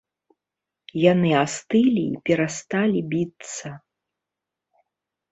[1.11, 3.69] Яны астылі і перасталі біцца.